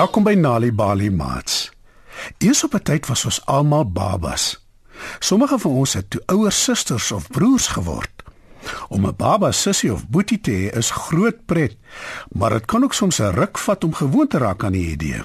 [0.00, 1.68] Welkom by Nali Bali Mats.
[2.38, 4.66] Eers op 'n tyd was ons almal babas.
[5.18, 8.22] Sommige van ons het toe ouer susters of broers geword.
[8.88, 11.76] Om 'n baba sussie of boetie te hê is groot pret,
[12.32, 15.22] maar dit kan ook soms 'n ruk vat om gewoon te raak aan die idee.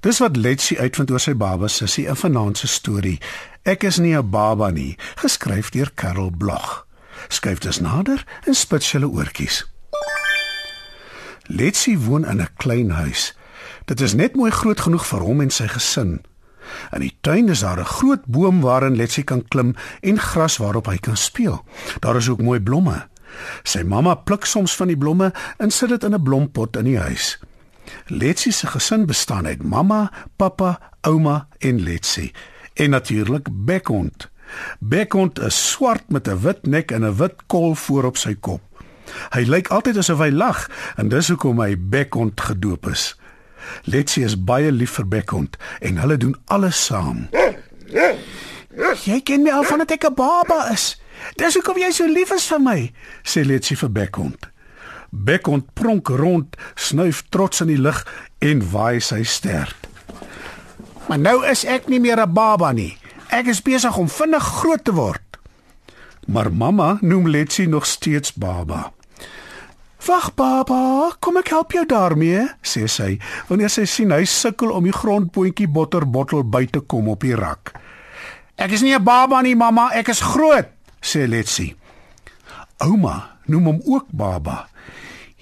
[0.00, 3.20] Dis wat Letsie uitvind oor sy baba sussie in vanaand se storie.
[3.62, 6.86] Ek is nie 'n baba nie, geskryf deur Karel Blog.
[7.28, 9.70] Skryf dit nader en spits julle oortjies.
[11.42, 13.36] Letsie woon in 'n klein huis.
[13.84, 16.20] Dit is net mooi groot genoeg vir hom en sy gesin.
[16.92, 20.86] In die tuin is daar 'n groot boom waarin Letsie kan klim en gras waarop
[20.86, 21.64] hy kan speel.
[22.00, 23.08] Daar is ook mooi blomme.
[23.62, 26.98] Sy mamma pluk soms van die blomme en sit dit in 'n blompot in die
[26.98, 27.38] huis.
[28.06, 32.32] Letsie se gesin bestaan uit mamma, pappa, ouma en Letsie
[32.74, 34.28] en natuurlik Bekkond.
[34.78, 38.60] Bekkond is swart met 'n wit nek en 'n wit kol voor op sy kop.
[39.30, 43.16] Hy lyk altyd asof hy lag en dis hoekom hy Bekkond gedoop is.
[43.84, 47.28] Letsie is baie lief vir Bekkond en hulle doen alles saam.
[49.04, 51.00] Jy ken my al van dat ek 'n baba is.
[51.36, 54.48] Dis hoekom jy so lief is vir my, sê Letsie vir Bekkond.
[55.10, 58.06] Bekkond pronk rond, snuif trots in die lug
[58.38, 59.88] en waai sy stert.
[61.08, 62.98] Maar nou is ek nie meer 'n baba nie.
[63.28, 65.38] Ek is besig om vinnig groot te word.
[66.26, 68.92] Maar mamma noem Letsie nog steeds baba.
[70.08, 74.86] "Wag, baba, kom ek help jou daarmee," sê sy, wanneer sy sien hy sukkel om
[74.88, 77.74] die grondboontjie botterbottel by te kom op die rak.
[78.56, 80.64] "Ek is nie 'n baba nie, mamma, ek is groot,"
[81.02, 81.76] sê Letsie.
[82.80, 84.68] Ouma noem hom ook baba.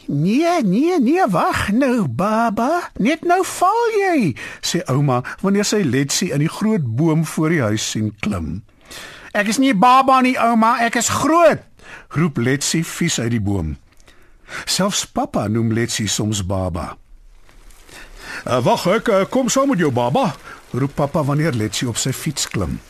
[0.09, 6.33] "Nee, nee, nee, wag nou, baba, net nou val jy," sê ouma wanneer sy Letsie
[6.33, 8.65] in die groot boom voor die huis sien klim.
[9.33, 11.63] "Ek is nie baba nie, ouma, ek is groot,"
[12.09, 13.77] roep Letsie vies uit die boom.
[14.65, 16.97] Selfs pappa noem Letsie soms baba.
[18.47, 20.35] Uh, "Wag, ek uh, kom saam met jou baba,"
[20.71, 22.81] roep pappa wanneer Letsie op sy fiets klim.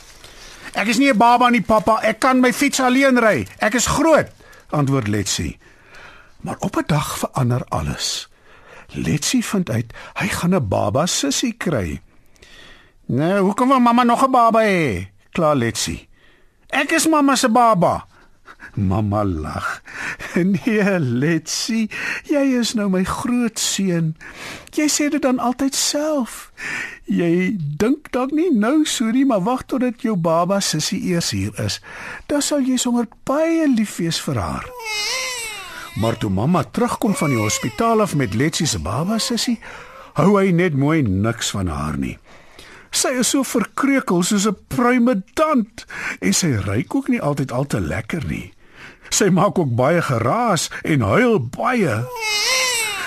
[0.72, 2.00] "Ek is nie 'n baba nie, pappa.
[2.02, 3.46] Ek kan my fiets alleen ry.
[3.58, 4.28] Ek is groot,"
[4.70, 5.58] antwoord Letsie.
[6.40, 8.28] Maar op 'n dag verander alles.
[8.94, 12.00] Letsie vind uit hy gaan 'n baba sussie kry.
[13.06, 16.08] "Nou, hoekom wil mamma nog 'n baba hê?" kla Letsie.
[16.68, 18.06] "Ek is mamma se baba."
[18.74, 19.82] Mamma lag.
[20.34, 21.88] Nee, Letsie,
[22.28, 24.14] jy is nou my groot seun.
[24.76, 26.50] Jy sê dit dan altyd self.
[27.08, 31.56] Jy dink dalk nie nou so nie, maar wag totdat jou baba sussie eers hier
[31.62, 31.80] is.
[32.28, 34.68] Dan sal jy sommer baie lief wees vir haar.
[35.96, 39.56] Maar toe mamma terugkom van die hospitaal af met Letsie se baba sussie,
[40.20, 42.18] hou hy net mooi niks van haar nie.
[42.96, 45.84] Sy is so verkreukel soos 'n pruimedant
[46.20, 48.52] en sy ruik ook nie altyd al te lekker nie.
[49.08, 52.02] Sy maak ook baie geraas en huil baie.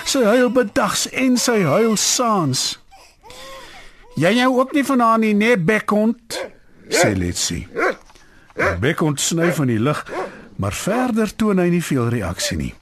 [0.04, 2.78] Sy huil bedags en sy huil saans.
[4.18, 6.36] Jy jou ook nie van haar nie, nee Bekkond,
[6.90, 7.68] sê Letsie.
[8.80, 10.02] Bekkond snyf in die lug,
[10.60, 12.74] maar verder toon hy nie veel reaksie nie.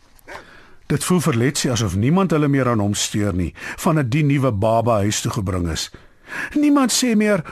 [0.89, 3.53] Dit voel vir Letsie asof niemand hulle meer aan hom steur nie,
[3.85, 5.91] van 'n die nuwe baba huis toe gebring is.
[6.55, 7.45] Niemand sê meer: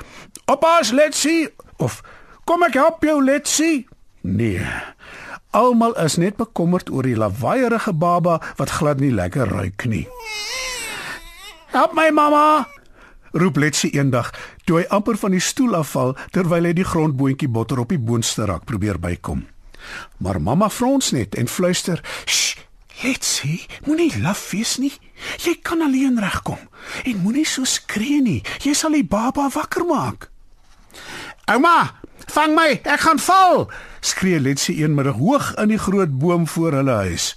[0.47, 2.03] "Oppas Letsie" of
[2.45, 3.89] "Kom ek help jou Letsie."
[4.21, 4.67] Nee.
[5.57, 10.05] Almal is net bekommerd oor die lawaaierige baba wat glad nie lekker ruik nie.
[11.73, 12.69] "Help my mamma!"
[13.33, 14.35] roep Letsie eendag
[14.65, 18.45] toe hy amper van die stoel afval terwyl hy die grondboontjie botter op die boonste
[18.45, 19.47] rak probeer bykom.
[20.19, 22.59] Maar mamma frons net en fluister: "Sst,
[23.03, 24.93] Letsie, moenie laf wees nie.
[25.39, 26.69] Jy kan alleen regkom
[27.05, 28.43] en moenie so skree nie.
[28.61, 30.31] Jy sal die baba wakker maak."
[31.49, 31.95] "Ouma,
[32.27, 33.71] vang my, ek gaan val!"
[34.07, 37.37] Skree Letsie eenmiddag hoog in die groot boom voor hulle huis.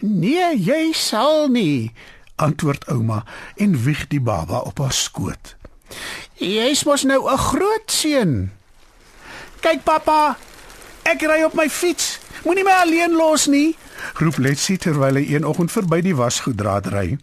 [0.00, 1.92] "Nee, jy sal nie,"
[2.36, 3.24] antwoord ouma
[3.56, 5.56] en wieg die baba op haar skoot.
[6.34, 8.52] "Jy's mos nou 'n groot seun."
[9.60, 10.36] "Kyk pappa,
[11.02, 12.18] ek ry op my fiets.
[12.44, 13.76] Moenie my alleen los nie,"
[14.14, 17.18] roep Letsie terwyl hy een oggend verby die wasgoeddraad ry.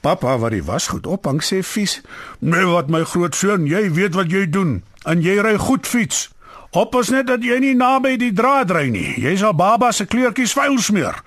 [0.00, 2.00] Pappa wat die wasgoed ophang sê vies:
[2.38, 6.28] "Nee, wat my groot seun, jy weet wat jy doen en jy ry goed fiets.
[6.76, 9.14] Oppas net dat jy nie naby die draad ry nie.
[9.16, 11.22] Jy sal baba se kleurtjies vuil smeer."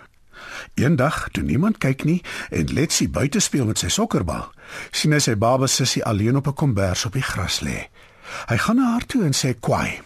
[0.78, 2.22] Eendag, toe niemand kyk nie
[2.54, 4.46] en Letsie buite speel met sy sokkerbal,
[4.92, 7.90] sien hy sy baba sussie alleen op 'n kombers op die gras lê.
[8.48, 10.02] Hy gaan na haar toe en sê kwaai: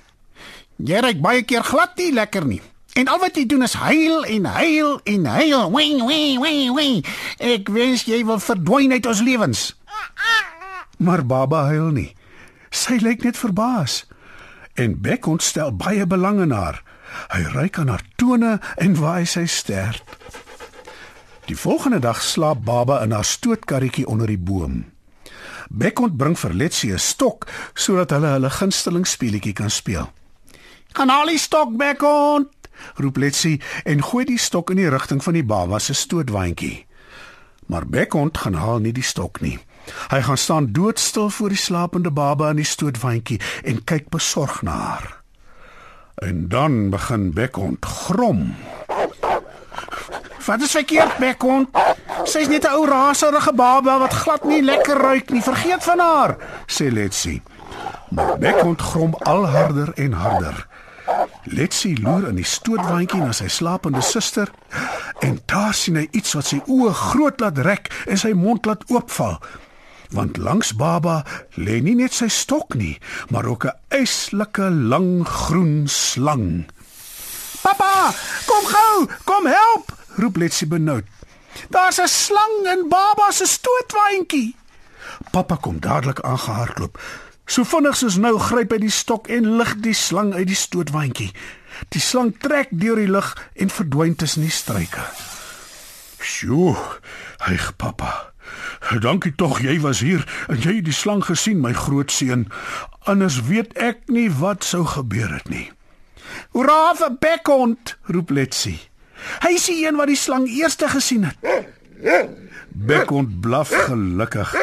[0.78, 2.62] "Jy ry baie keer glad nie lekker nie."
[2.94, 5.72] En al wat jy doen is huil en huil en huil.
[5.72, 7.04] Wee wee wee wee.
[7.38, 9.76] Ek wens jy wil verdwyn uit ons lewens.
[10.98, 12.16] Maar baba huil nie.
[12.70, 14.06] Sy lyk net verbaas.
[14.74, 16.82] En Beck ontstel baie belang in haar.
[17.30, 20.04] Hy ryk aan haar tone en waai sy stert.
[21.46, 24.86] Die volgende dag slaap Baba in haar stootkarretjie onder die boom.
[25.70, 30.12] Bekont bring vir Letsie 'n stok sodat hulle hulle gunsteling speletjie kan speel.
[30.94, 32.50] "Gaan haal die stok, Bekont!"
[32.96, 36.86] roep Letsie en gooi die stok in die rigting van die baba se stootwaandjie.
[37.66, 39.60] Maar Bekont gaan haal nie die stok nie.
[40.10, 44.72] Hy gaan staan doodstil voor die slapende baba in die stootwaandjie en kyk besorg na
[44.72, 45.24] haar.
[46.16, 48.56] En dan begin Bekont grom.
[50.46, 51.70] Wat is verkeerd, Bekont?
[52.24, 55.42] Sy's net 'n ou raserige baba wat glad nie lekker ruik nie.
[55.42, 56.38] Vergeet van haar,
[56.68, 57.42] sê Letsie.
[58.10, 60.68] Maar Bekont grom al harder en harder.
[61.44, 64.52] Letsie loer in die stootwaandjie na sy slapende suster
[65.24, 68.86] en daar sien hy iets wat sy oë groot laat rek en sy mond laat
[68.92, 69.40] oopval.
[70.14, 71.24] Want langs baba
[71.58, 72.96] lê nie net sy stok nie,
[73.30, 76.66] maar ook 'n eislike lang groen slang.
[77.62, 78.14] "Pappa,
[78.46, 81.04] kom gou, kom help!" roep Letsie benoud.
[81.70, 84.56] "Daar's 'n slang in baba se stootwaandjie."
[85.32, 87.00] Pappa kom dadelik aangehardloop.
[87.46, 91.32] So vinnig soos nou gryp hy die stok en lig die slang uit die stootwaandjie.
[91.92, 95.04] Die slang trek deur die lug en verdwyn tussen die struike.
[96.20, 96.78] "Sjoe,
[97.46, 98.32] hy pappa.
[99.00, 102.48] Dankie tog jy was hier en jy het die slang gesien, my groot seun.
[103.04, 105.72] Anders weet ek nie wat sou gebeur het nie."
[106.52, 108.80] "Hoera vir Bekkond!" roep Letsie.
[109.44, 111.38] Hy is die een wat die slang eerste gesien het.
[112.74, 114.56] Bekond blaf gelukkig.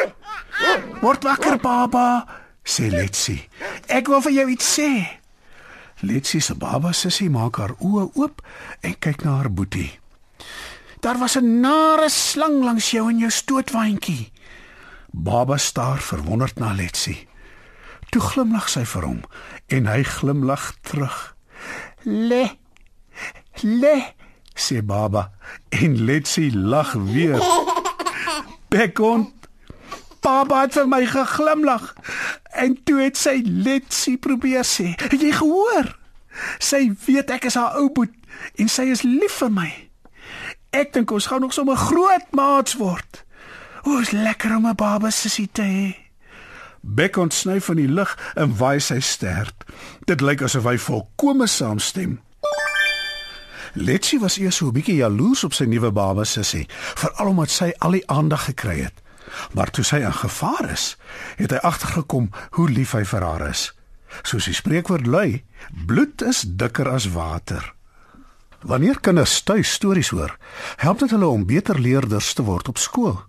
[1.01, 2.25] Word wakker, baba,
[2.63, 3.47] sê Letsie.
[3.87, 4.91] Ek wil vir jou iets sê.
[6.01, 8.41] Letsie se baba sussie maak haar oë oop
[8.81, 9.91] en kyk na haar boetie.
[11.01, 14.31] Daar was 'n nare slang langs jou in jou stootwaandjie.
[15.11, 17.27] Baba staar verwonderd na Letsie.
[18.09, 19.21] Toe glimlag sy vir hom
[19.67, 21.35] en hy glimlag terug.
[22.03, 22.49] Le.
[23.61, 24.13] Le
[24.55, 25.31] sê baba
[25.69, 27.39] en Letsie lag weer.
[28.71, 29.33] Bekon
[30.21, 31.93] Baba het vir my geglimlag
[32.53, 35.97] en toe het sy Letsie probeer sê, "Het jy gehoor?
[36.59, 38.13] Sy weet ek is haar ou boet
[38.55, 39.89] en sy is lief vir my.
[40.69, 43.25] Ek dink ons gaan nog sommer groot maats word.
[43.83, 45.95] O, is lekker om 'n baba sussie te hê."
[46.81, 49.65] Bekon sny van die lig en waai sy stert.
[50.05, 52.21] Dit lyk asof hy volkome saamstem.
[53.73, 57.73] Letsie was eers so 'n bietjie jaloers op sy nuwe baba sussie, veral omdat sy
[57.77, 58.93] al die aandag gekry het.
[59.53, 60.97] Maar toe sy in gevaar is,
[61.37, 63.71] het hy agtergekom hoe lief hy vir haar is.
[64.27, 65.43] Soos die spreekwoord lui,
[65.87, 67.73] bloed is dikker as water.
[68.61, 70.37] Wanneer kinders tuis stories hoor,
[70.77, 73.21] help dit hulle om beter leerders te word op skool.